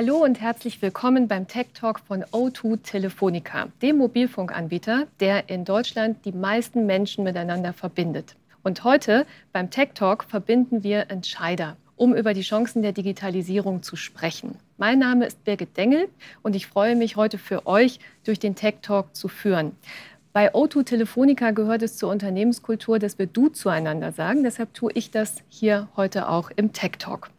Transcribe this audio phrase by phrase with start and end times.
[0.00, 6.24] Hallo und herzlich willkommen beim Tech Talk von O2 Telefonica, dem Mobilfunkanbieter, der in Deutschland
[6.24, 8.36] die meisten Menschen miteinander verbindet.
[8.62, 13.96] Und heute beim Tech Talk verbinden wir Entscheider, um über die Chancen der Digitalisierung zu
[13.96, 14.54] sprechen.
[14.76, 16.08] Mein Name ist Birgit Dengel
[16.42, 19.72] und ich freue mich heute für euch durch den Tech Talk zu führen.
[20.32, 24.44] Bei O2 Telefonica gehört es zur Unternehmenskultur, dass wir du zueinander sagen.
[24.44, 27.30] Deshalb tue ich das hier heute auch im Tech Talk.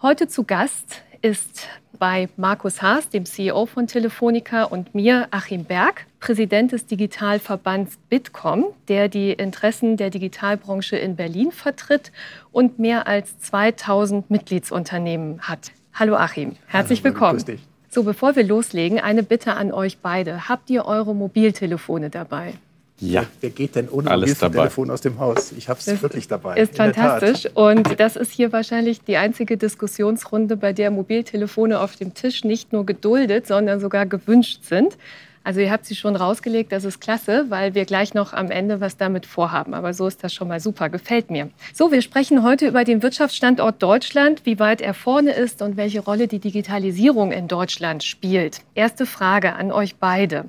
[0.00, 6.06] Heute zu Gast ist bei Markus Haas, dem CEO von Telefonica, und mir Achim Berg,
[6.18, 12.10] Präsident des Digitalverbands Bitkom, der die Interessen der Digitalbranche in Berlin vertritt
[12.52, 15.72] und mehr als 2000 Mitgliedsunternehmen hat.
[15.92, 17.38] Hallo Achim, herzlich Hallo, willkommen.
[17.38, 17.60] Grüß dich.
[17.90, 20.48] So, bevor wir loslegen, eine Bitte an euch beide.
[20.48, 22.54] Habt ihr eure Mobiltelefone dabei?
[23.00, 23.24] Ja.
[23.40, 25.52] Wer geht denn ohne Alles Mobiltelefon aus dem Haus?
[25.56, 26.58] Ich habe es wirklich dabei.
[26.58, 27.48] Ist fantastisch.
[27.54, 32.72] Und das ist hier wahrscheinlich die einzige Diskussionsrunde, bei der Mobiltelefone auf dem Tisch nicht
[32.72, 34.96] nur geduldet, sondern sogar gewünscht sind.
[35.42, 38.80] Also ihr habt sie schon rausgelegt, das ist klasse, weil wir gleich noch am Ende
[38.80, 39.72] was damit vorhaben.
[39.72, 41.48] Aber so ist das schon mal super, gefällt mir.
[41.72, 46.00] So, wir sprechen heute über den Wirtschaftsstandort Deutschland, wie weit er vorne ist und welche
[46.00, 48.60] Rolle die Digitalisierung in Deutschland spielt.
[48.74, 50.44] Erste Frage an euch beide.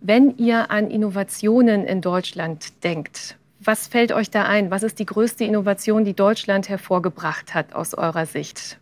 [0.00, 4.70] Wenn ihr an Innovationen in Deutschland denkt, was fällt euch da ein?
[4.70, 8.78] Was ist die größte Innovation, die Deutschland hervorgebracht hat aus eurer Sicht?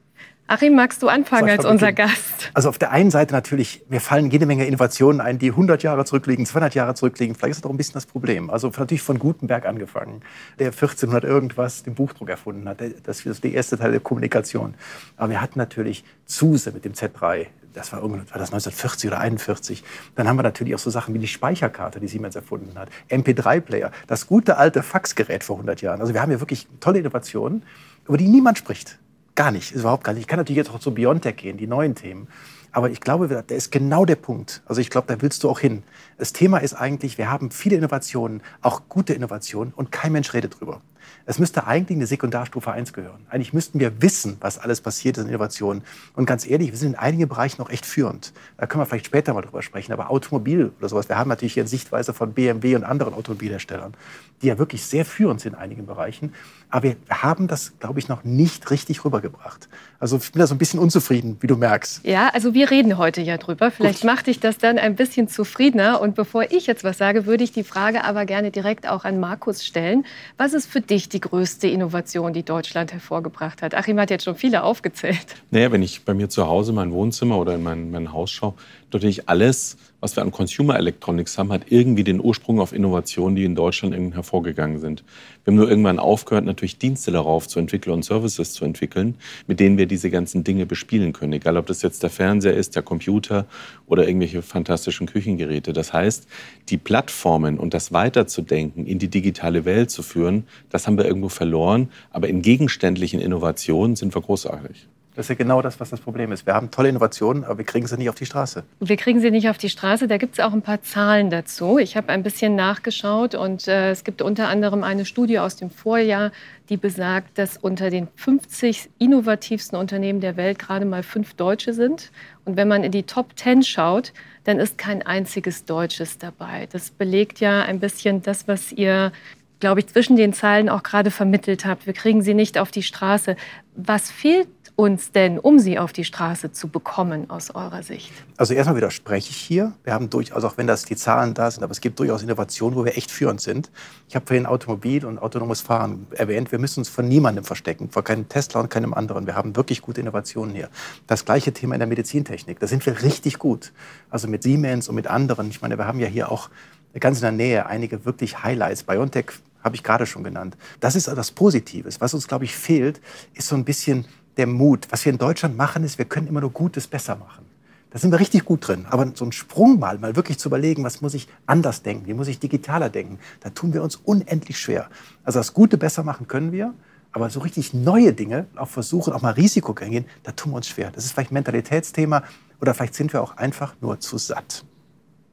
[0.47, 2.51] Achim, magst du anfangen als unser Gast?
[2.53, 6.05] Also auf der einen Seite natürlich, mir fallen jede Menge Innovationen ein, die 100 Jahre
[6.05, 7.35] zurückliegen, 200 Jahre zurückliegen.
[7.35, 8.51] Vielleicht ist das auch ein bisschen das Problem.
[8.51, 10.21] Also natürlich von Gutenberg angefangen,
[10.59, 12.83] der 1400 irgendwas den Buchdruck erfunden hat.
[13.05, 14.75] Das ist der erste Teil der Kommunikation.
[15.17, 17.47] Aber wir hatten natürlich Zuse mit dem Z3.
[17.73, 19.83] Das war, war das 1940 oder 41.
[20.15, 22.91] Dann haben wir natürlich auch so Sachen wie die Speicherkarte, die Siemens erfunden hat.
[23.09, 26.03] MP3-Player, das gute alte Faxgerät vor 100 Jahren.
[26.03, 27.63] Also wir haben hier wirklich tolle Innovationen,
[28.07, 28.99] über die niemand spricht.
[29.35, 30.23] Gar nicht, überhaupt gar nicht.
[30.23, 32.29] Ich kann natürlich jetzt auch zu Biontech gehen, die neuen Themen.
[32.71, 34.63] Aber ich glaube, der ist genau der Punkt.
[34.67, 35.83] Also ich glaube, da willst du auch hin.
[36.19, 40.61] Das Thema ist eigentlich, wir haben viele Innovationen, auch gute Innovationen, und kein Mensch redet
[40.61, 40.81] drüber.
[41.27, 43.27] Es müsste eigentlich eine Sekundarstufe 1 gehören.
[43.31, 45.83] Eigentlich müssten wir wissen, was alles passiert ist in Innovationen.
[46.15, 48.33] Und ganz ehrlich, wir sind in einigen Bereichen noch echt führend.
[48.59, 49.93] Da können wir vielleicht später mal drüber sprechen.
[49.93, 53.95] Aber Automobil oder sowas, wir haben natürlich hier eine Sichtweise von BMW und anderen Automobilherstellern,
[54.43, 56.33] die ja wirklich sehr führend sind in einigen Bereichen.
[56.71, 59.69] Aber wir haben das, glaube ich, noch nicht richtig rübergebracht.
[59.99, 62.05] Also ich bin da so ein bisschen unzufrieden, wie du merkst.
[62.05, 63.71] Ja, also wir reden heute ja drüber.
[63.71, 64.11] Vielleicht Gut.
[64.11, 66.01] macht dich das dann ein bisschen zufriedener.
[66.01, 69.21] Und bevor ich jetzt was sage, würde ich die Frage aber gerne direkt auch an
[69.21, 70.05] Markus stellen.
[70.37, 73.75] Was ist für dich die größte Innovation, die Deutschland hervorgebracht hat?
[73.75, 75.27] Achim hat jetzt schon viele aufgezählt.
[75.51, 78.55] Naja, wenn ich bei mir zu Hause mein Wohnzimmer oder in mein, mein Haus schaue,
[78.93, 83.45] natürlich alles, was wir an Consumer Electronics haben, hat irgendwie den Ursprung auf Innovationen, die
[83.45, 85.03] in Deutschland hervorgegangen sind.
[85.43, 89.15] Wir haben nur irgendwann aufgehört, natürlich Dienste darauf zu entwickeln und Services zu entwickeln,
[89.47, 91.33] mit denen wir diese ganzen Dinge bespielen können.
[91.33, 93.47] Egal, ob das jetzt der Fernseher ist, der Computer
[93.87, 95.73] oder irgendwelche fantastischen Küchengeräte.
[95.73, 96.29] Das heißt,
[96.69, 101.31] die Plattformen und das Weiterzudenken in die digitale Welt zu führen, das haben wir irgendwo
[101.31, 101.89] verloren.
[102.11, 104.87] Aber in gegenständlichen Innovationen sind wir großartig.
[105.15, 106.45] Das ist ja genau das, was das Problem ist.
[106.45, 108.65] Wir haben tolle Innovationen, aber wir kriegen sie nicht auf die Straße.
[108.81, 110.09] Wir kriegen sie nicht auf die Straße.
[110.09, 111.79] Da gibt es auch ein paar Zahlen dazu.
[111.79, 115.71] Ich habe ein bisschen nachgeschaut und äh, es gibt unter anderem eine Studie aus dem
[115.71, 116.33] Vorjahr,
[116.69, 122.11] die besagt, dass unter den 50 innovativsten Unternehmen der Welt gerade mal fünf Deutsche sind.
[122.45, 126.67] Und wenn man in die Top 10 schaut, dann ist kein einziges Deutsches dabei.
[126.73, 129.13] Das belegt ja ein bisschen das, was ihr
[129.61, 131.87] glaube ich, zwischen den Zeilen auch gerade vermittelt habt.
[131.87, 133.35] Wir kriegen sie nicht auf die Straße.
[133.77, 138.13] Was fehlt uns denn, um sie auf die Straße zu bekommen, aus eurer Sicht?
[138.37, 139.73] Also erstmal widerspreche ich hier.
[139.85, 142.77] Wir haben durchaus, auch wenn das die Zahlen da sind, aber es gibt durchaus Innovationen,
[142.77, 143.71] wo wir echt führend sind.
[144.09, 146.51] Ich habe vorhin Automobil und autonomes Fahren erwähnt.
[146.51, 149.27] Wir müssen uns von niemandem verstecken, vor keinem Tesla und keinem anderen.
[149.27, 150.69] Wir haben wirklich gute Innovationen hier.
[151.07, 152.59] Das gleiche Thema in der Medizintechnik.
[152.59, 153.73] Da sind wir richtig gut.
[154.11, 155.51] Also mit Siemens und mit anderen.
[155.51, 156.51] Ich meine, wir haben ja hier auch
[156.99, 158.83] ganz in der Nähe einige wirklich Highlights.
[158.83, 159.27] BioNTech
[159.63, 160.57] habe ich gerade schon genannt.
[160.81, 162.01] Das ist das Positives.
[162.01, 163.01] Was uns, glaube ich, fehlt,
[163.33, 164.05] ist so ein bisschen
[164.37, 164.87] der Mut.
[164.91, 167.45] Was wir in Deutschland machen, ist, wir können immer nur Gutes besser machen.
[167.91, 168.87] Da sind wir richtig gut drin.
[168.91, 172.15] Aber so einen Sprung mal, mal wirklich zu überlegen, was muss ich anders denken, wie
[172.15, 174.89] muss ich digitaler denken, da tun wir uns unendlich schwer.
[175.23, 176.75] Also das Gute besser machen können wir,
[177.13, 180.67] aber so richtig neue Dinge, auch versuchen, auch mal Risiko gehen, da tun wir uns
[180.67, 180.91] schwer.
[180.91, 182.25] Das ist vielleicht ein Mentalitätsthema
[182.61, 184.65] oder vielleicht sind wir auch einfach nur zu satt.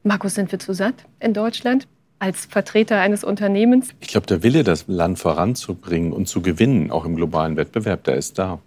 [0.04, 1.88] Markus, sind wir zu satt in Deutschland?
[2.20, 3.88] als Vertreter eines Unternehmens?
[3.98, 8.14] Ich glaube, der Wille, das Land voranzubringen und zu gewinnen, auch im globalen Wettbewerb, der
[8.14, 8.60] ist da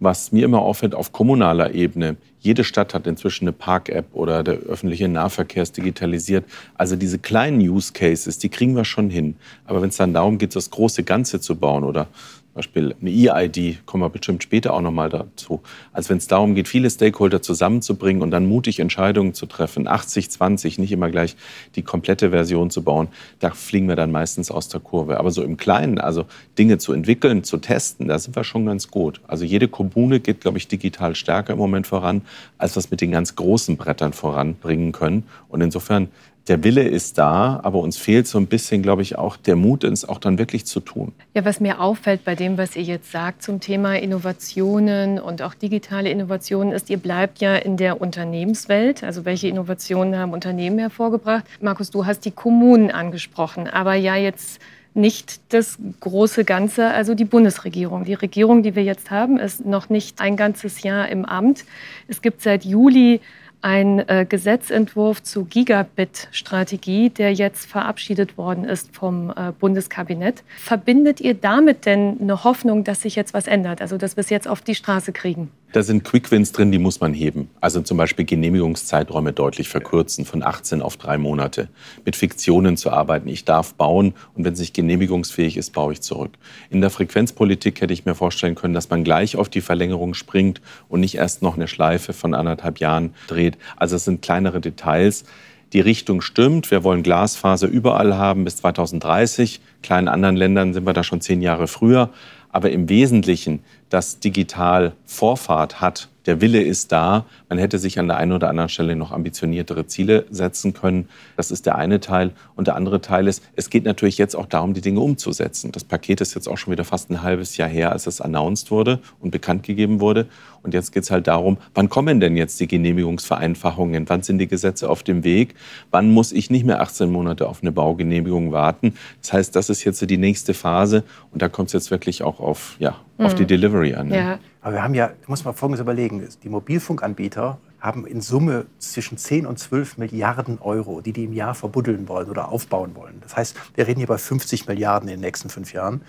[0.00, 2.16] was mir immer auffällt auf kommunaler Ebene.
[2.40, 6.46] Jede Stadt hat inzwischen eine Park-App oder der öffentliche Nahverkehr ist digitalisiert.
[6.74, 9.36] Also diese kleinen Use Cases, die kriegen wir schon hin.
[9.66, 12.08] Aber wenn es dann darum geht, das große Ganze zu bauen oder
[12.54, 15.60] Beispiel eine E-ID, kommen wir bestimmt später auch nochmal dazu.
[15.92, 20.30] Als wenn es darum geht, viele Stakeholder zusammenzubringen und dann mutig Entscheidungen zu treffen, 80,
[20.30, 21.36] 20, nicht immer gleich
[21.76, 23.08] die komplette Version zu bauen,
[23.38, 25.18] da fliegen wir dann meistens aus der Kurve.
[25.18, 26.26] Aber so im Kleinen, also
[26.58, 29.20] Dinge zu entwickeln, zu testen, da sind wir schon ganz gut.
[29.28, 32.22] Also jede Kommune geht, glaube ich, digital stärker im Moment voran,
[32.58, 35.24] als wir es mit den ganz großen Brettern voranbringen können.
[35.48, 36.08] Und insofern
[36.48, 39.84] der Wille ist da, aber uns fehlt so ein bisschen, glaube ich, auch der Mut,
[39.84, 41.12] es auch dann wirklich zu tun.
[41.34, 45.54] Ja, was mir auffällt bei dem, was ihr jetzt sagt zum Thema Innovationen und auch
[45.54, 49.04] digitale Innovationen, ist, ihr bleibt ja in der Unternehmenswelt.
[49.04, 51.44] Also welche Innovationen haben Unternehmen hervorgebracht?
[51.60, 54.60] Markus, du hast die Kommunen angesprochen, aber ja jetzt
[54.94, 58.04] nicht das große Ganze, also die Bundesregierung.
[58.04, 61.64] Die Regierung, die wir jetzt haben, ist noch nicht ein ganzes Jahr im Amt.
[62.08, 63.20] Es gibt seit Juli
[63.62, 70.42] ein äh, Gesetzentwurf zur Gigabit-Strategie, der jetzt verabschiedet worden ist vom äh, Bundeskabinett.
[70.58, 74.30] Verbindet ihr damit denn eine Hoffnung, dass sich jetzt was ändert, also dass wir es
[74.30, 75.50] jetzt auf die Straße kriegen?
[75.72, 77.48] Da sind Quickwins drin, die muss man heben.
[77.60, 81.68] Also zum Beispiel Genehmigungszeiträume deutlich verkürzen, von 18 auf drei Monate.
[82.04, 83.28] Mit Fiktionen zu arbeiten.
[83.28, 86.32] Ich darf bauen und wenn es nicht genehmigungsfähig ist, baue ich zurück.
[86.70, 90.60] In der Frequenzpolitik hätte ich mir vorstellen können, dass man gleich auf die Verlängerung springt
[90.88, 93.56] und nicht erst noch eine Schleife von anderthalb Jahren dreht.
[93.76, 95.24] Also es sind kleinere Details.
[95.72, 96.72] Die Richtung stimmt.
[96.72, 99.60] Wir wollen Glasfaser überall haben bis 2030.
[99.76, 102.10] In kleinen anderen Ländern sind wir da schon zehn Jahre früher.
[102.52, 107.24] Aber im Wesentlichen, dass digital Vorfahrt hat, der Wille ist da.
[107.48, 111.08] Man hätte sich an der einen oder anderen Stelle noch ambitioniertere Ziele setzen können.
[111.36, 112.32] Das ist der eine Teil.
[112.56, 115.72] Und der andere Teil ist, es geht natürlich jetzt auch darum, die Dinge umzusetzen.
[115.72, 118.70] Das Paket ist jetzt auch schon wieder fast ein halbes Jahr her, als es announced
[118.70, 120.26] wurde und bekannt gegeben wurde.
[120.62, 124.06] Und jetzt geht es halt darum, wann kommen denn jetzt die Genehmigungsvereinfachungen?
[124.08, 125.54] Wann sind die Gesetze auf dem Weg?
[125.90, 128.94] Wann muss ich nicht mehr 18 Monate auf eine Baugenehmigung warten?
[129.22, 131.02] Das heißt, das ist jetzt die nächste Phase.
[131.32, 133.48] Und da kommt es jetzt wirklich auch auf, ja, auf die mhm.
[133.48, 134.08] Delivery an.
[134.08, 134.16] Ne?
[134.16, 134.38] Ja.
[134.60, 139.46] Aber wir haben ja, muss man Folgendes überlegen, die Mobilfunkanbieter haben in Summe zwischen 10
[139.46, 143.18] und 12 Milliarden Euro, die die im Jahr verbuddeln wollen oder aufbauen wollen.
[143.22, 146.02] Das heißt, wir reden hier bei 50 Milliarden in den nächsten fünf Jahren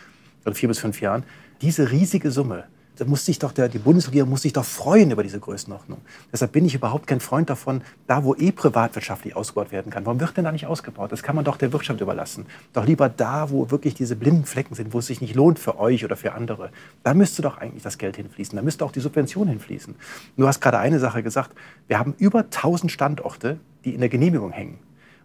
[0.45, 1.23] oder vier bis fünf Jahren.
[1.61, 2.65] Diese riesige Summe
[2.97, 5.99] da muss sich doch der, die Bundesregierung muss sich doch freuen über diese Größenordnung.
[6.31, 10.05] Deshalb bin ich überhaupt kein Freund davon, da wo eh privatwirtschaftlich ausgebaut werden kann.
[10.05, 11.11] Warum wird denn da nicht ausgebaut?
[11.11, 12.45] Das kann man doch der Wirtschaft überlassen.
[12.73, 15.79] Doch lieber da, wo wirklich diese blinden Flecken sind, wo es sich nicht lohnt für
[15.79, 16.69] euch oder für andere.
[17.03, 18.55] Da müsste doch eigentlich das Geld hinfließen.
[18.55, 19.95] Da müsste auch die Subvention hinfließen.
[20.37, 21.51] Du hast gerade eine Sache gesagt.
[21.87, 24.79] Wir haben über 1000 Standorte, die in der Genehmigung hängen.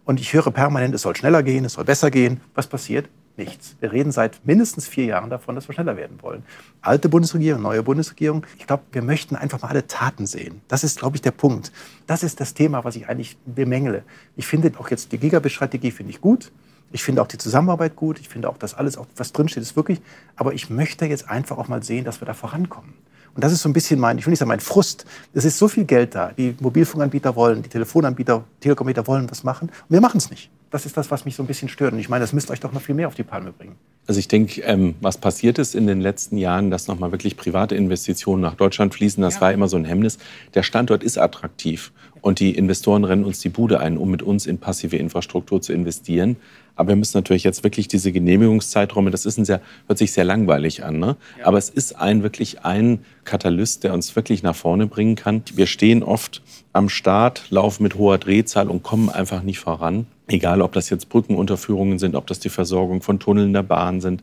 [0.05, 2.39] Und ich höre permanent, es soll schneller gehen, es soll besser gehen.
[2.55, 3.09] Was passiert?
[3.37, 3.75] Nichts.
[3.79, 6.43] Wir reden seit mindestens vier Jahren davon, dass wir schneller werden wollen.
[6.81, 8.45] Alte Bundesregierung, neue Bundesregierung.
[8.57, 10.61] Ich glaube, wir möchten einfach mal alle Taten sehen.
[10.67, 11.71] Das ist, glaube ich, der Punkt.
[12.07, 14.03] Das ist das Thema, was ich eigentlich bemängele.
[14.35, 16.51] Ich finde auch jetzt die Gigabit-Strategie finde ich gut.
[16.91, 18.19] Ich finde auch die Zusammenarbeit gut.
[18.19, 20.01] Ich finde auch, dass alles, auch, was drinsteht, ist wirklich.
[20.35, 22.93] Aber ich möchte jetzt einfach auch mal sehen, dass wir da vorankommen.
[23.35, 25.05] Und das ist so ein bisschen mein, ich will nicht sagen mein Frust.
[25.33, 26.31] Es ist so viel Geld da.
[26.37, 29.69] Die Mobilfunkanbieter wollen, die Telefonanbieter, Telekomanbieter wollen was machen.
[29.69, 31.93] Und wir machen es nicht das ist das, was mich so ein bisschen stört.
[31.93, 33.75] Und ich meine, das müsst euch doch noch viel mehr auf die Palme bringen.
[34.05, 37.75] Also ich denke, ähm, was passiert ist in den letzten Jahren, dass nochmal wirklich private
[37.75, 39.41] Investitionen nach Deutschland fließen, das ja.
[39.41, 40.17] war immer so ein Hemmnis.
[40.53, 41.91] Der Standort ist attraktiv
[42.27, 45.71] und die Investoren rennen uns die Bude ein, um mit uns in passive Infrastruktur zu
[45.71, 46.35] investieren.
[46.75, 50.25] Aber wir müssen natürlich jetzt wirklich diese Genehmigungszeiträume, das ist ein sehr, hört sich sehr
[50.25, 51.15] langweilig an, ne?
[51.39, 51.45] Ja.
[51.45, 55.41] aber es ist ein wirklich ein Katalyst, der uns wirklich nach vorne bringen kann.
[55.53, 56.41] Wir stehen oft
[56.73, 60.05] am Start, laufen mit hoher Drehzahl und kommen einfach nicht voran.
[60.27, 64.21] Egal, ob das jetzt Brückenunterführungen sind, ob das die Versorgung von Tunneln der Bahn sind,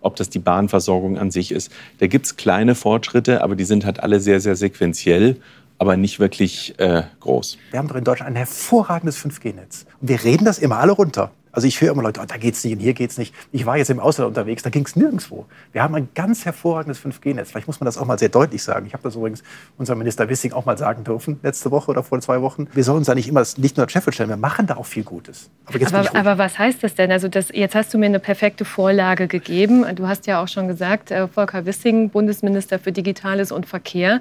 [0.00, 1.70] ob das die Bahnversorgung an sich ist.
[2.00, 5.36] Da gibt es kleine Fortschritte, aber die sind halt alle sehr, sehr sequenziell
[5.78, 7.58] aber nicht wirklich äh, groß.
[7.70, 9.86] Wir haben doch in Deutschland ein hervorragendes 5G-Netz.
[10.00, 11.32] Und wir reden das immer alle runter.
[11.54, 13.34] Also ich höre immer Leute, oh, da geht's nicht und hier geht's nicht.
[13.52, 15.46] Ich war jetzt im Ausland unterwegs, da ging es nirgendwo.
[15.72, 17.50] Wir haben ein ganz hervorragendes 5G-Netz.
[17.50, 18.86] Vielleicht muss man das auch mal sehr deutlich sagen.
[18.86, 19.42] Ich habe das übrigens
[19.78, 22.66] unserem Minister Wissing auch mal sagen dürfen, letzte Woche oder vor zwei Wochen.
[22.72, 25.04] Wir sollen uns da nicht immer nicht nur Scheffel stellen, wir machen da auch viel
[25.04, 25.50] Gutes.
[25.66, 27.12] Aber, aber, aber, was heißt das denn?
[27.12, 29.84] Also das, jetzt hast du mir eine perfekte Vorlage gegeben.
[29.94, 34.20] Du hast ja auch schon gesagt, äh, Volker Wissing, Bundesminister für Digitales und Verkehr.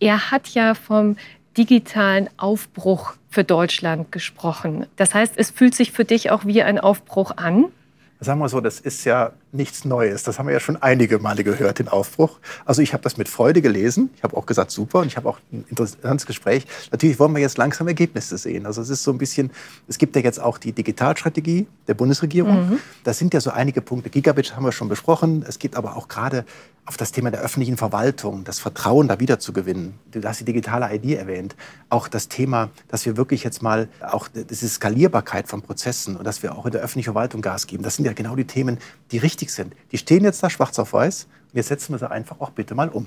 [0.00, 1.16] Er hat ja vom
[1.56, 4.86] digitalen Aufbruch für Deutschland gesprochen.
[4.96, 7.66] Das heißt, es fühlt sich für dich auch wie ein Aufbruch an?
[8.20, 10.22] Sagen wir so, das ist ja nichts Neues.
[10.22, 12.38] Das haben wir ja schon einige Male gehört, den Aufbruch.
[12.64, 14.10] Also ich habe das mit Freude gelesen.
[14.16, 15.00] Ich habe auch gesagt, super.
[15.00, 16.66] Und ich habe auch ein interessantes Gespräch.
[16.90, 18.66] Natürlich wollen wir jetzt langsam Ergebnisse sehen.
[18.66, 19.50] Also es ist so ein bisschen,
[19.88, 22.70] es gibt ja jetzt auch die Digitalstrategie der Bundesregierung.
[22.70, 22.78] Mhm.
[23.04, 24.10] Das sind ja so einige Punkte.
[24.10, 25.44] Gigabit haben wir schon besprochen.
[25.46, 26.44] Es gibt aber auch gerade
[26.86, 29.94] auf das Thema der öffentlichen Verwaltung, das Vertrauen da wieder zu gewinnen.
[30.10, 31.56] Du hast die digitale ID erwähnt.
[31.88, 36.42] Auch das Thema, dass wir wirklich jetzt mal auch diese Skalierbarkeit von Prozessen und dass
[36.42, 37.82] wir auch in der öffentlichen Verwaltung Gas geben.
[37.82, 38.78] Das sind ja genau die Themen,
[39.12, 39.74] die richtig wichtig sind.
[39.92, 42.74] Die stehen jetzt da schwarz auf weiß und jetzt setzen wir sie einfach auch bitte
[42.74, 43.06] mal um.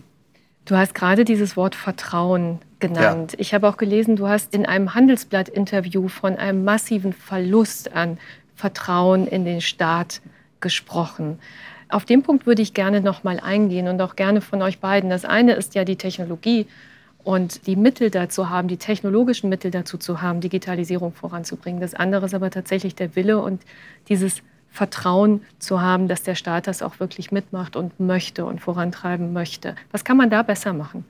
[0.65, 3.33] Du hast gerade dieses Wort Vertrauen genannt.
[3.33, 3.39] Ja.
[3.39, 8.17] Ich habe auch gelesen, du hast in einem Handelsblatt-Interview von einem massiven Verlust an
[8.53, 10.21] Vertrauen in den Staat
[10.59, 11.39] gesprochen.
[11.89, 15.09] Auf den Punkt würde ich gerne noch mal eingehen und auch gerne von euch beiden.
[15.09, 16.67] Das eine ist ja die Technologie
[17.23, 21.79] und die Mittel dazu haben, die technologischen Mittel dazu zu haben, Digitalisierung voranzubringen.
[21.79, 23.61] Das andere ist aber tatsächlich der Wille und
[24.09, 29.33] dieses Vertrauen zu haben, dass der Staat das auch wirklich mitmacht und möchte und vorantreiben
[29.33, 29.75] möchte.
[29.91, 31.05] Was kann man da besser machen?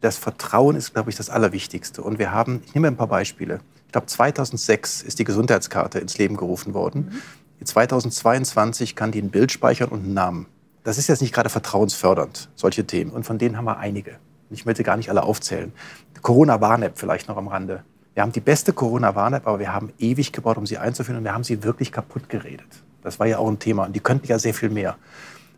[0.00, 2.02] Das Vertrauen ist, glaube ich, das Allerwichtigste.
[2.02, 3.60] Und wir haben, ich nehme ein paar Beispiele.
[3.86, 7.10] Ich glaube, 2006 ist die Gesundheitskarte ins Leben gerufen worden.
[7.10, 7.64] Mhm.
[7.64, 10.46] 2022 kann die ein Bild speichern und einen Namen.
[10.82, 13.10] Das ist jetzt nicht gerade vertrauensfördernd, solche Themen.
[13.10, 14.18] Und von denen haben wir einige.
[14.50, 15.72] Ich möchte gar nicht alle aufzählen.
[16.20, 17.82] Corona-Warn-App vielleicht noch am Rande.
[18.12, 21.34] Wir haben die beste Corona-Warn-App, aber wir haben ewig gebraucht, um sie einzuführen und wir
[21.34, 22.66] haben sie wirklich kaputt geredet.
[23.04, 23.84] Das war ja auch ein Thema.
[23.84, 24.96] Und die könnten ja sehr viel mehr.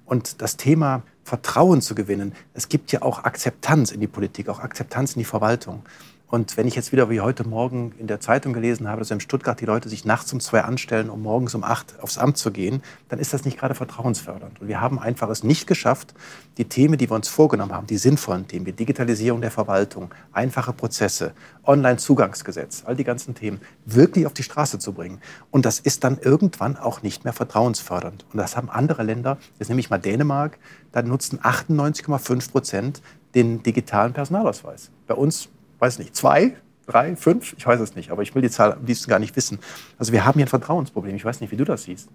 [0.05, 4.61] Und das Thema Vertrauen zu gewinnen, es gibt ja auch Akzeptanz in die Politik, auch
[4.61, 5.83] Akzeptanz in die Verwaltung.
[6.29, 9.21] Und wenn ich jetzt wieder wie heute Morgen in der Zeitung gelesen habe, dass in
[9.21, 12.51] Stuttgart die Leute sich nachts um zwei anstellen, um morgens um acht aufs Amt zu
[12.51, 14.61] gehen, dann ist das nicht gerade vertrauensfördernd.
[14.61, 16.15] Und wir haben einfach es nicht geschafft,
[16.59, 20.73] die Themen, die wir uns vorgenommen haben, die sinnvollen Themen, die Digitalisierung der Verwaltung, einfache
[20.73, 21.33] Prozesse,
[21.65, 25.21] Online-Zugangsgesetz, all die ganzen Themen, wirklich auf die Straße zu bringen.
[25.53, 28.27] Und das ist dann irgendwann auch nicht mehr vertrauensfördernd.
[28.33, 30.59] Und das haben andere Länder, jetzt nehme ich mal Dänemark,
[30.91, 33.03] da nutzen 98,5 Prozent
[33.37, 34.91] den digitalen Personalausweis.
[35.07, 36.55] Bei uns weiß nicht, zwei,
[36.87, 39.37] drei, fünf, ich weiß es nicht, aber ich will die Zahl am liebsten gar nicht
[39.37, 39.59] wissen.
[39.99, 41.17] Also wir haben hier ein Vertrauensproblem.
[41.17, 42.09] Ich weiß nicht, wie du das siehst.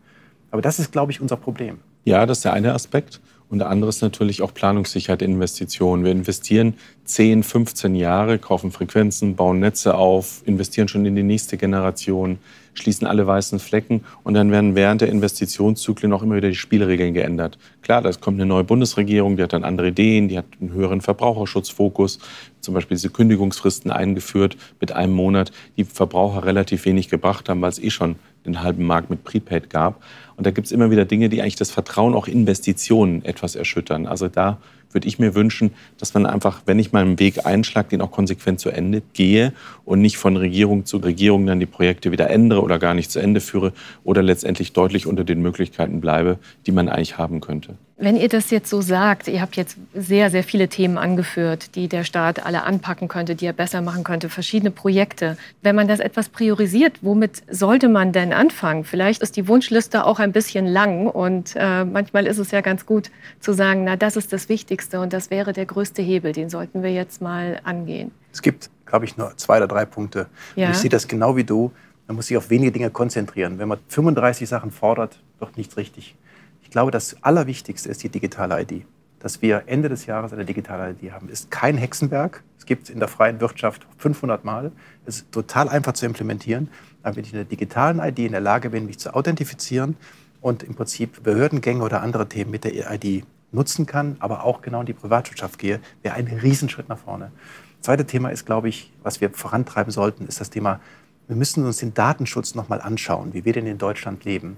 [0.50, 1.80] Aber das ist, glaube ich, unser Problem.
[2.04, 3.22] Ja, das ist der eine Aspekt.
[3.50, 6.06] Und der andere ist natürlich auch Planungssicherheit in Investitionen.
[6.06, 11.58] Wir investieren 10, 15 Jahre, kaufen Frequenzen, bauen Netze auf, investieren schon in die nächste
[11.58, 12.40] Generation,
[12.74, 17.14] schließen alle weißen Flecken und dann werden während der Investitionszyklen auch immer wieder die Spielregeln
[17.14, 17.58] geändert.
[17.82, 21.02] Klar, da kommt eine neue Bundesregierung, die hat dann andere Ideen, die hat einen höheren
[21.02, 22.20] Verbraucherschutzfokus,
[22.62, 27.72] zum Beispiel diese Kündigungsfristen eingeführt mit einem Monat, die Verbraucher relativ wenig gebracht haben, weil
[27.72, 30.02] es eh schon den halben Markt mit Prepaid gab.
[30.38, 34.08] Und da gibt es immer wieder Dinge, die eigentlich das Vertrauen auch Investitionen etwas erschüttern.
[34.08, 34.58] Also da
[34.94, 38.60] würde ich mir wünschen, dass man einfach, wenn ich meinen Weg einschlage, den auch konsequent
[38.60, 39.54] zu Ende gehe
[39.86, 43.20] und nicht von Regierung zu Regierung dann die Projekte wieder ändere oder gar nicht zu
[43.20, 47.76] Ende führe oder letztendlich deutlich unter den Möglichkeiten bleibe, die man eigentlich haben könnte.
[48.04, 51.88] Wenn ihr das jetzt so sagt, ihr habt jetzt sehr, sehr viele Themen angeführt, die
[51.88, 55.38] der Staat alle anpacken könnte, die er besser machen könnte, verschiedene Projekte.
[55.62, 58.86] Wenn man das etwas priorisiert, womit sollte man denn anfangen?
[58.86, 62.88] Vielleicht ist die Wunschliste auch ein bisschen lang und äh, manchmal ist es ja ganz
[62.88, 66.50] gut zu sagen, na, das ist das Wichtigste und das wäre der größte Hebel, den
[66.50, 68.12] sollten wir jetzt mal angehen.
[68.32, 70.28] Es gibt, glaube ich, nur zwei oder drei Punkte.
[70.56, 70.72] Ja.
[70.72, 71.72] ich sehe das genau wie du.
[72.08, 73.60] Man muss sich auf wenige Dinge konzentrieren.
[73.60, 76.16] Wenn man 35 Sachen fordert, wird nichts richtig.
[76.62, 78.86] Ich glaube, das Allerwichtigste ist die digitale ID.
[79.20, 82.44] Dass wir Ende des Jahres eine digitale ID haben, ist kein Hexenwerk.
[82.58, 84.72] Es gibt es in der freien Wirtschaft 500 Mal.
[85.06, 86.70] Es ist total einfach zu implementieren.
[87.04, 89.96] Aber wenn ich in der digitalen ID in der Lage bin, mich zu authentifizieren
[90.42, 94.82] und im Prinzip Behördengänge oder andere Themen mit der ID nutzen kann, aber auch genau
[94.82, 97.32] in die Privatwirtschaft gehe, wäre ein Riesenschritt nach vorne.
[97.78, 100.80] Das zweite Thema ist, glaube ich, was wir vorantreiben sollten, ist das Thema,
[101.28, 104.58] wir müssen uns den Datenschutz noch mal anschauen, wie wir denn in Deutschland leben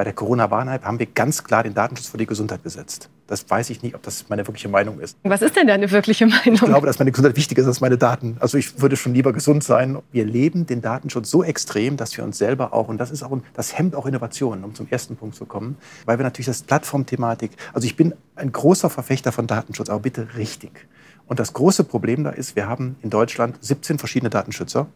[0.00, 3.10] bei der Corona-Warn-App haben wir ganz klar den Datenschutz vor die Gesundheit gesetzt.
[3.26, 5.18] Das weiß ich nicht, ob das meine wirkliche Meinung ist.
[5.24, 6.54] Was ist denn deine wirkliche Meinung?
[6.54, 8.38] Ich glaube, dass meine Gesundheit wichtiger ist als meine Daten.
[8.40, 9.98] Also ich würde schon lieber gesund sein.
[10.10, 13.38] Wir leben den Datenschutz so extrem, dass wir uns selber auch, und das ist auch,
[13.52, 15.76] das hemmt auch Innovationen, um zum ersten Punkt zu kommen,
[16.06, 20.28] weil wir natürlich das Plattformthematik, also ich bin ein großer Verfechter von Datenschutz, aber bitte
[20.38, 20.88] richtig.
[21.26, 24.86] Und das große Problem da ist, wir haben in Deutschland 17 verschiedene Datenschützer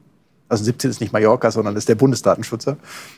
[0.48, 2.76] also 17 ist nicht Mallorca, sondern ist der Bundesdatenschützer.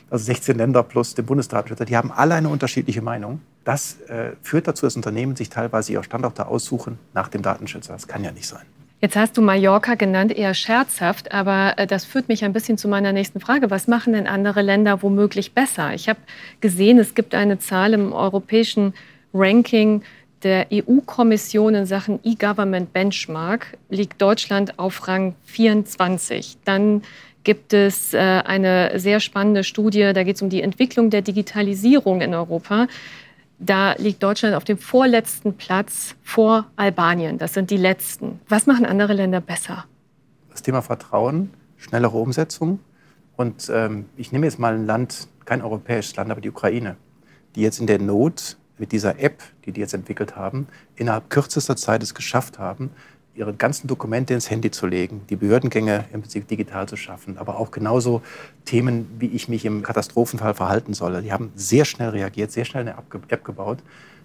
[0.09, 1.85] Also 16 Länder plus der Bundesdatenschützer.
[1.85, 3.41] Die haben alle eine unterschiedliche Meinung.
[3.65, 7.93] Das äh, führt dazu, dass Unternehmen sich teilweise ihre Standorte aussuchen nach dem Datenschützer.
[7.93, 8.63] Das kann ja nicht sein.
[8.99, 12.87] Jetzt hast du Mallorca genannt, eher scherzhaft, aber äh, das führt mich ein bisschen zu
[12.87, 13.69] meiner nächsten Frage.
[13.69, 15.93] Was machen denn andere Länder womöglich besser?
[15.93, 16.19] Ich habe
[16.61, 18.93] gesehen, es gibt eine Zahl im europäischen
[19.33, 20.01] Ranking
[20.43, 26.57] der EU-Kommission in Sachen E-Government Benchmark liegt Deutschland auf Rang 24.
[26.63, 27.01] Dann
[27.43, 32.21] gibt es äh, eine sehr spannende Studie, da geht es um die Entwicklung der Digitalisierung
[32.21, 32.87] in Europa.
[33.59, 37.37] Da liegt Deutschland auf dem vorletzten Platz vor Albanien.
[37.37, 38.39] Das sind die letzten.
[38.47, 39.85] Was machen andere Länder besser?
[40.51, 42.79] Das Thema Vertrauen, schnellere Umsetzung.
[43.35, 46.97] Und ähm, ich nehme jetzt mal ein Land, kein europäisches Land, aber die Ukraine,
[47.55, 51.75] die jetzt in der Not mit dieser App, die die jetzt entwickelt haben, innerhalb kürzester
[51.75, 52.91] Zeit es geschafft haben,
[53.37, 57.59] ihre ganzen Dokumente ins Handy zu legen, die Behördengänge im Prinzip digital zu schaffen, aber
[57.59, 58.21] auch genauso
[58.65, 61.21] Themen, wie ich mich im Katastrophenfall verhalten solle.
[61.21, 62.95] Die haben sehr schnell reagiert, sehr schnell eine
[63.29, 63.79] App gebaut.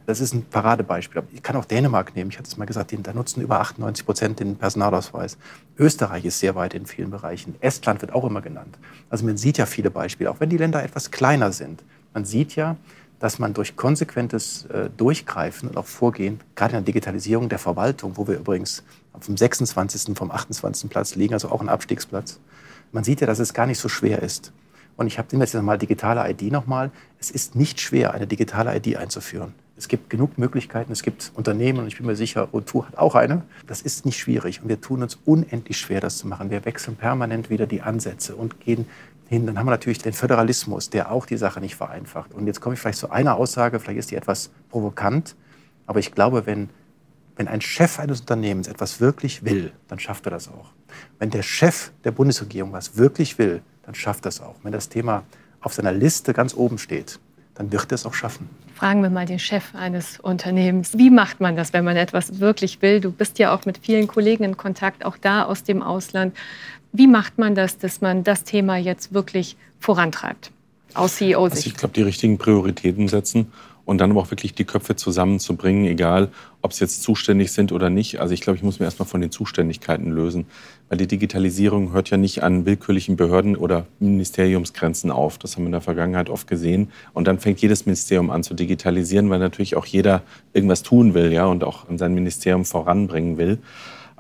[0.07, 1.23] Das ist ein Paradebeispiel.
[1.33, 2.31] Ich kann auch Dänemark nehmen.
[2.31, 5.39] Ich hatte es mal gesagt, da nutzen über 98 Prozent den Personalausweis.
[5.79, 7.55] Österreich ist sehr weit in vielen Bereichen.
[7.61, 8.79] Estland wird auch immer genannt.
[9.11, 11.85] Also man sieht ja viele Beispiele, auch wenn die Länder etwas kleiner sind.
[12.15, 12.77] Man sieht ja,
[13.23, 18.17] dass man durch konsequentes äh, Durchgreifen und auch Vorgehen, gerade in der Digitalisierung der Verwaltung,
[18.17, 18.83] wo wir übrigens
[19.21, 20.91] vom 26., vom 28.
[20.91, 22.41] Platz liegen, also auch ein Abstiegsplatz,
[22.91, 24.53] man sieht ja, dass es gar nicht so schwer ist.
[24.97, 26.91] Und ich habe jetzt nochmal digitale ID nochmal.
[27.21, 29.55] Es ist nicht schwer, eine digitale ID einzuführen.
[29.77, 30.91] Es gibt genug Möglichkeiten.
[30.91, 33.43] Es gibt Unternehmen, und ich bin mir sicher, O2 hat auch eine.
[33.69, 34.63] Das ist nicht schwierig.
[34.63, 36.51] Und wir tun uns unendlich schwer, das zu machen.
[36.51, 38.87] Wir wechseln permanent wieder die Ansätze und gehen
[39.33, 39.47] hin.
[39.47, 42.35] Dann haben wir natürlich den Föderalismus, der auch die Sache nicht vereinfacht.
[42.35, 45.35] Und jetzt komme ich vielleicht zu einer Aussage, vielleicht ist die etwas provokant.
[45.87, 46.69] Aber ich glaube, wenn,
[47.37, 50.71] wenn ein Chef eines Unternehmens etwas wirklich will, dann schafft er das auch.
[51.19, 54.57] Wenn der Chef der Bundesregierung was wirklich will, dann schafft er es auch.
[54.63, 55.25] Wenn das Thema
[55.61, 57.19] auf seiner Liste ganz oben steht,
[57.55, 58.49] dann wird er es auch schaffen.
[58.75, 60.97] Fragen wir mal den Chef eines Unternehmens.
[60.99, 63.01] Wie macht man das, wenn man etwas wirklich will?
[63.01, 66.35] Du bist ja auch mit vielen Kollegen in Kontakt, auch da aus dem Ausland.
[66.93, 70.51] Wie macht man das, dass man das Thema jetzt wirklich vorantreibt?
[70.95, 71.57] Aus CEO-Sicht.
[71.57, 73.51] Also ich glaube, die richtigen Prioritäten setzen
[73.85, 76.29] und dann aber auch wirklich die Köpfe zusammenzubringen, egal
[76.61, 78.21] ob sie jetzt zuständig sind oder nicht.
[78.21, 80.45] Also ich glaube, ich muss mir erstmal von den Zuständigkeiten lösen,
[80.89, 85.39] weil die Digitalisierung hört ja nicht an willkürlichen Behörden oder Ministeriumsgrenzen auf.
[85.39, 86.93] Das haben wir in der Vergangenheit oft gesehen.
[87.15, 90.23] Und dann fängt jedes Ministerium an zu digitalisieren, weil natürlich auch jeder
[90.53, 93.59] irgendwas tun will, ja, und auch sein Ministerium voranbringen will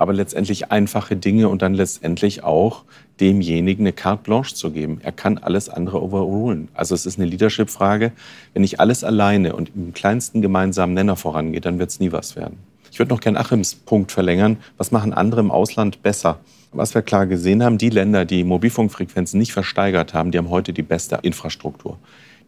[0.02, 2.82] aber letztendlich einfache Dinge und dann letztendlich auch
[3.20, 5.00] demjenigen eine carte blanche zu geben.
[5.02, 6.68] Er kann alles andere overrulen.
[6.74, 8.12] Also es ist eine Leadership-Frage.
[8.52, 12.36] Wenn ich alles alleine und im kleinsten gemeinsamen Nenner vorangeht, dann wird es nie was
[12.36, 12.58] werden.
[12.90, 14.58] Ich würde noch gerne Achims Punkt verlängern.
[14.76, 16.40] Was machen andere im Ausland besser?
[16.72, 20.72] Was wir klar gesehen haben, die Länder, die Mobilfunkfrequenzen nicht versteigert haben, die haben heute
[20.72, 21.98] die beste Infrastruktur.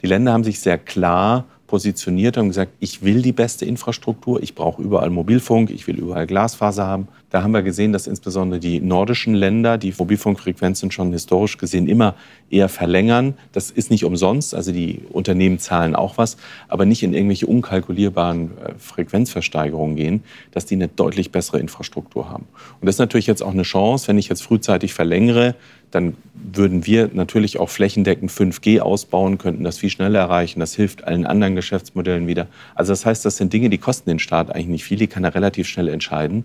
[0.02, 4.54] Die Länder haben sich sehr klar positioniert und gesagt, ich will die beste Infrastruktur, ich
[4.54, 7.08] brauche überall Mobilfunk, ich will überall Glasfaser haben.
[7.34, 12.14] Da haben wir gesehen, dass insbesondere die nordischen Länder die Mobilfunkfrequenzen schon historisch gesehen immer
[12.48, 13.34] eher verlängern.
[13.50, 16.36] Das ist nicht umsonst, also die Unternehmen zahlen auch was,
[16.68, 22.46] aber nicht in irgendwelche unkalkulierbaren äh, Frequenzversteigerungen gehen, dass die eine deutlich bessere Infrastruktur haben.
[22.80, 25.56] Und das ist natürlich jetzt auch eine Chance, wenn ich jetzt frühzeitig verlängere,
[25.90, 30.60] dann würden wir natürlich auch flächendeckend 5G ausbauen, könnten das viel schneller erreichen.
[30.60, 32.46] Das hilft allen anderen Geschäftsmodellen wieder.
[32.76, 35.24] Also das heißt, das sind Dinge, die kosten den Staat eigentlich nicht viel, die kann
[35.24, 36.44] er relativ schnell entscheiden.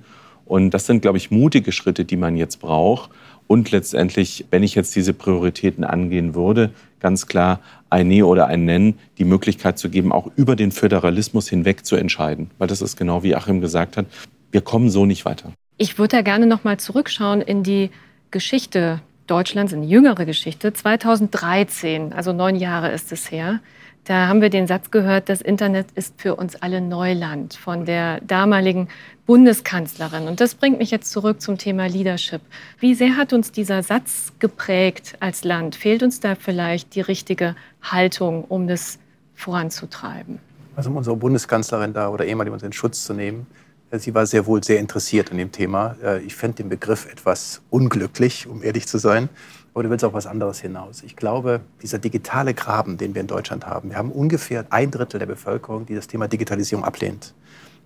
[0.50, 3.12] Und das sind, glaube ich, mutige Schritte, die man jetzt braucht.
[3.46, 7.60] Und letztendlich, wenn ich jetzt diese Prioritäten angehen würde, ganz klar
[7.92, 11.96] ein Nee oder ein Nennen, die Möglichkeit zu geben, auch über den Föderalismus hinweg zu
[11.96, 12.50] entscheiden.
[12.58, 14.08] Weil das ist genau wie Achim gesagt hat,
[14.52, 15.54] wir kommen so nicht weiter.
[15.78, 17.92] Ich würde da gerne noch mal zurückschauen in die
[18.32, 20.74] Geschichte Deutschlands, in die jüngere Geschichte.
[20.74, 23.60] 2013, also neun Jahre ist es her,
[24.10, 28.20] da haben wir den Satz gehört, das Internet ist für uns alle Neuland von der
[28.22, 28.88] damaligen
[29.28, 30.28] Bundeskanzlerin.
[30.28, 32.42] Und das bringt mich jetzt zurück zum Thema Leadership.
[32.80, 35.76] Wie sehr hat uns dieser Satz geprägt als Land?
[35.76, 38.98] Fehlt uns da vielleicht die richtige Haltung, um das
[39.36, 40.40] voranzutreiben?
[40.76, 43.46] Also um unsere Bundeskanzlerin da oder ehemalig uns in Schutz zu nehmen,
[43.92, 45.96] äh, sie war sehr wohl sehr interessiert an dem Thema.
[46.04, 49.30] Äh, ich fände den Begriff etwas unglücklich, um ehrlich zu sein.
[49.80, 51.04] Aber du willst auch was anderes hinaus.
[51.04, 55.20] Ich glaube, dieser digitale Graben, den wir in Deutschland haben, wir haben ungefähr ein Drittel
[55.20, 57.34] der Bevölkerung, die das Thema Digitalisierung ablehnt.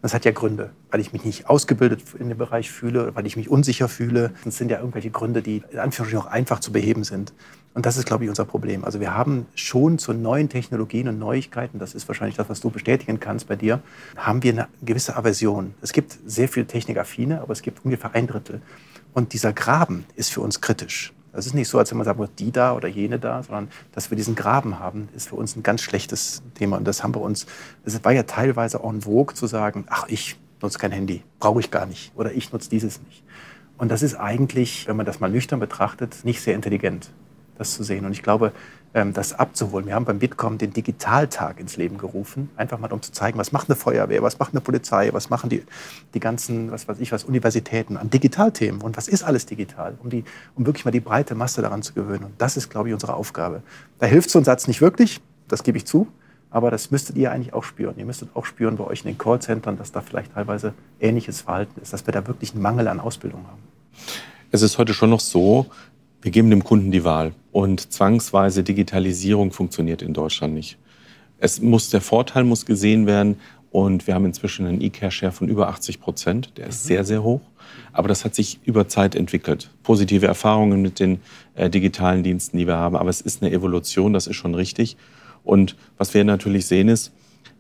[0.01, 3.36] Das hat ja Gründe, weil ich mich nicht ausgebildet in dem Bereich fühle, weil ich
[3.36, 4.32] mich unsicher fühle.
[4.43, 7.32] Das sind ja irgendwelche Gründe, die in Anführungsstrichen auch einfach zu beheben sind.
[7.75, 8.84] Und das ist, glaube ich, unser Problem.
[8.84, 12.71] Also wir haben schon zu neuen Technologien und Neuigkeiten, das ist wahrscheinlich das, was du
[12.71, 13.82] bestätigen kannst bei dir,
[14.17, 15.75] haben wir eine gewisse Aversion.
[15.82, 18.63] Es gibt sehr viel Technikaffine, aber es gibt ungefähr ein Drittel.
[19.13, 21.13] Und dieser Graben ist für uns kritisch.
[21.33, 24.11] Das ist nicht so, als wenn man sagt, die da oder jene da, sondern dass
[24.11, 26.77] wir diesen Graben haben, ist für uns ein ganz schlechtes Thema.
[26.77, 27.47] Und das haben wir uns,
[27.83, 31.71] es war ja teilweise en vogue zu sagen, ach, ich nutze kein Handy, brauche ich
[31.71, 32.11] gar nicht.
[32.15, 33.23] Oder ich nutze dieses nicht.
[33.79, 37.09] Und das ist eigentlich, wenn man das mal nüchtern betrachtet, nicht sehr intelligent,
[37.57, 38.05] das zu sehen.
[38.05, 38.53] Und ich glaube,
[38.93, 39.88] das abzuholen.
[39.88, 43.51] Wir haben beim Bitkom den Digitaltag ins Leben gerufen, einfach mal um zu zeigen, was
[43.51, 45.63] macht eine Feuerwehr, was macht eine Polizei, was machen die,
[46.13, 50.12] die ganzen, was weiß ich, was Universitäten an Digitalthemen und was ist alles digital, um,
[50.12, 50.23] die,
[50.56, 52.25] um wirklich mal die breite Masse daran zu gewöhnen.
[52.25, 53.63] Und das ist, glaube ich, unsere Aufgabe.
[53.97, 56.08] Da hilft so ein Satz nicht wirklich, das gebe ich zu,
[56.51, 57.95] aber das müsstet ihr eigentlich auch spüren.
[57.97, 61.82] Ihr müsstet auch spüren bei euch in den Callcentern, dass da vielleicht teilweise ähnliches Verhalten
[61.82, 63.62] ist, dass wir da wirklich einen Mangel an Ausbildung haben.
[64.51, 65.65] Es ist heute schon noch so,
[66.23, 67.33] wir geben dem Kunden die Wahl.
[67.51, 70.77] Und zwangsweise Digitalisierung funktioniert in Deutschland nicht.
[71.38, 73.36] Es muss, der Vorteil muss gesehen werden
[73.73, 76.53] Und wir haben inzwischen einen E-Care-Share von über 80 Prozent.
[76.57, 76.88] Der ist mhm.
[76.88, 77.41] sehr, sehr hoch.
[77.91, 79.71] Aber das hat sich über Zeit entwickelt.
[79.81, 81.19] Positive Erfahrungen mit den
[81.55, 82.95] äh, digitalen Diensten, die wir haben.
[82.95, 84.95] Aber es ist eine Evolution, das ist schon richtig.
[85.43, 87.12] Und was wir natürlich sehen ist,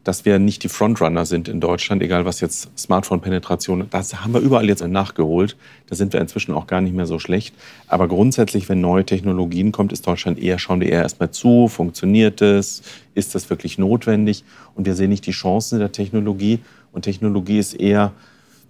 [0.03, 4.41] dass wir nicht die Frontrunner sind in Deutschland, egal was jetzt Smartphone-Penetration, das haben wir
[4.41, 5.55] überall jetzt nachgeholt.
[5.87, 7.55] Da sind wir inzwischen auch gar nicht mehr so schlecht.
[7.87, 12.41] Aber grundsätzlich, wenn neue Technologien kommt, ist Deutschland eher, schauen die eher erstmal zu, funktioniert
[12.41, 12.81] es,
[13.15, 14.43] ist das wirklich notwendig?
[14.75, 16.59] Und wir sehen nicht die Chancen der Technologie.
[16.91, 18.11] Und Technologie ist eher,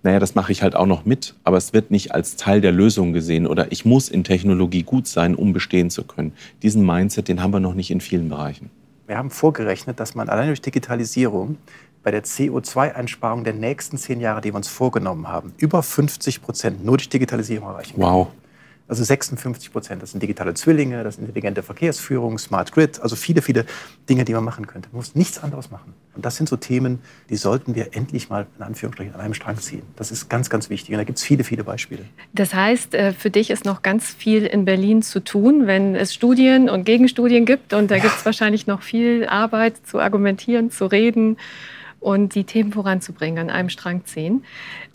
[0.04, 2.74] naja, das mache ich halt auch noch mit, aber es wird nicht als Teil der
[2.74, 6.34] Lösung gesehen oder ich muss in Technologie gut sein, um bestehen zu können.
[6.62, 8.70] Diesen Mindset, den haben wir noch nicht in vielen Bereichen.
[9.08, 11.58] Wir haben vorgerechnet, dass man allein durch Digitalisierung
[12.04, 16.86] bei der CO2-Einsparung der nächsten zehn Jahre, die wir uns vorgenommen haben, über 50 Prozent
[16.86, 18.02] nur durch Digitalisierung erreichen kann.
[18.02, 18.28] Wow.
[18.88, 20.04] Also 56 Prozent.
[20.04, 23.66] Das sind digitale Zwillinge, das ist intelligente Verkehrsführung, Smart Grid, also viele, viele
[24.10, 24.90] Dinge, die man machen könnte.
[24.92, 25.94] Man muss nichts anderes machen.
[26.16, 29.58] Und das sind so Themen, die sollten wir endlich mal in Anführungsstrichen an einem Strang
[29.58, 29.84] ziehen.
[29.96, 30.92] Das ist ganz, ganz wichtig.
[30.92, 32.04] Und da gibt es viele, viele Beispiele.
[32.34, 36.14] Das heißt, äh, für dich ist noch ganz viel in Berlin zu tun, wenn es
[36.14, 37.74] Studien und Gegenstudien gibt.
[37.74, 38.02] Und da ja.
[38.02, 41.38] gibt es wahrscheinlich noch viel Arbeit zu argumentieren, zu reden
[42.04, 44.44] und die Themen voranzubringen, an einem Strang ziehen.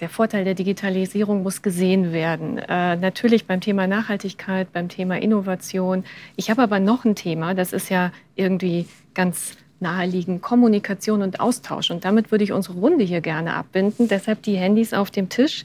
[0.00, 2.58] Der Vorteil der Digitalisierung muss gesehen werden.
[2.58, 6.04] Äh, natürlich beim Thema Nachhaltigkeit, beim Thema Innovation.
[6.36, 11.90] Ich habe aber noch ein Thema, das ist ja irgendwie ganz naheliegen, Kommunikation und Austausch.
[11.90, 14.08] Und damit würde ich unsere Runde hier gerne abbinden.
[14.08, 15.64] Deshalb die Handys auf dem Tisch.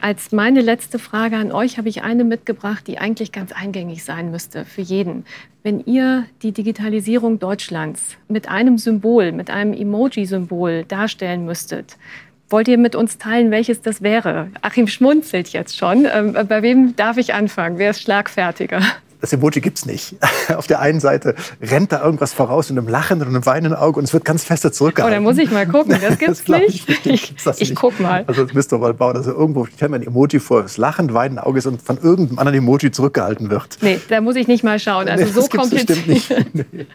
[0.00, 4.30] Als meine letzte Frage an euch habe ich eine mitgebracht, die eigentlich ganz eingängig sein
[4.30, 5.24] müsste für jeden.
[5.62, 11.96] Wenn ihr die Digitalisierung Deutschlands mit einem Symbol, mit einem Emoji-Symbol darstellen müsstet,
[12.50, 14.48] Wollt ihr mit uns teilen, welches das wäre?
[14.60, 16.04] Achim schmunzelt jetzt schon.
[16.04, 17.78] Ähm, bei wem darf ich anfangen?
[17.78, 18.80] Wer ist schlagfertiger?
[19.24, 20.16] Das Emoji gibt es nicht.
[20.54, 23.98] Auf der einen Seite rennt da irgendwas voraus mit einem lachenden und einem weinenden Auge
[23.98, 25.18] und es wird ganz feste zurückgehalten.
[25.18, 26.88] Oh, da muss ich mal gucken, das gibt's das nicht.
[26.88, 28.24] Ich, ich, ich, ich guck mal.
[28.26, 29.16] Also das müsst ihr mal bauen.
[29.16, 32.38] Also irgendwo stellt man ein Emoji vor, das lachend weinende Auge ist und von irgendeinem
[32.38, 33.78] anderen Emoji zurückgehalten wird.
[33.80, 35.08] Nee, da muss ich nicht mal schauen.
[35.08, 36.06] Also nee, so kompliziert.
[36.06, 36.34] nicht.
[36.52, 36.86] Nee.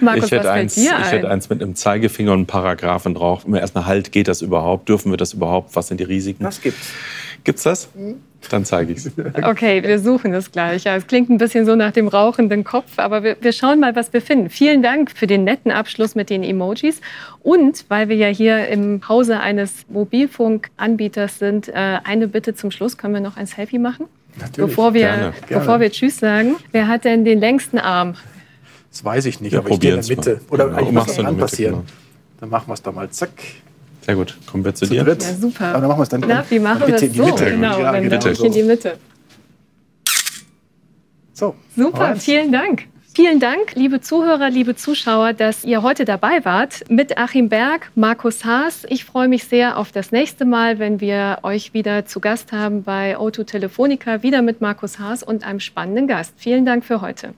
[0.00, 3.44] Markus, ich hätte, eins, ich hätte eins mit einem Zeigefinger und einem Paragraphen drauf.
[3.44, 4.88] Immer erstmal halt, geht das überhaupt?
[4.88, 5.74] Dürfen wir das überhaupt?
[5.74, 6.44] Was sind die Risiken?
[6.44, 6.90] Das gibt's.
[7.42, 7.88] Gibt's das?
[8.50, 9.12] Dann zeige ich es.
[9.42, 10.84] Okay, wir suchen es gleich.
[10.84, 13.94] Ja, es klingt ein bisschen so nach dem rauchenden Kopf, aber wir, wir, schauen mal,
[13.94, 14.48] was wir finden.
[14.48, 17.00] Vielen Dank für den netten Abschluss mit den Emojis.
[17.40, 22.96] Und weil wir ja hier im Hause eines Mobilfunkanbieters sind, äh, eine Bitte zum Schluss.
[22.96, 24.06] Können wir noch ein Selfie machen?
[24.40, 24.70] Natürlich.
[24.70, 25.60] Bevor wir, gerne, gerne.
[25.60, 26.56] bevor wir Tschüss sagen.
[26.72, 28.14] Wer hat denn den längsten Arm?
[28.90, 30.34] Das weiß ich nicht, ja, aber ich gehe in der Mitte.
[30.34, 30.40] Mal.
[30.54, 30.78] Oder genau.
[30.78, 31.74] eigentlich muss was passieren.
[31.74, 31.84] Genau.
[32.40, 33.10] Dann machen wir es doch mal.
[33.10, 33.30] Zack.
[34.08, 34.38] Sehr gut.
[34.50, 35.04] Kommen wir zu, zu dir.
[35.04, 35.22] Dritt.
[35.22, 35.66] Ja, super.
[35.66, 37.26] Aber dann machen wir es dann, Na, wie machen wir es so?
[37.26, 37.44] Mitte.
[37.44, 38.30] Genau, ja, dann bitte.
[38.42, 38.96] in die Mitte.
[41.34, 41.54] So.
[41.76, 42.22] Super, Alright.
[42.22, 42.84] vielen Dank.
[43.14, 48.46] Vielen Dank, liebe Zuhörer, liebe Zuschauer, dass ihr heute dabei wart mit Achim Berg, Markus
[48.46, 48.86] Haas.
[48.88, 52.84] Ich freue mich sehr auf das nächste Mal, wenn wir euch wieder zu Gast haben
[52.84, 56.32] bei O2 Telefonica, wieder mit Markus Haas und einem spannenden Gast.
[56.38, 57.34] Vielen Dank für heute.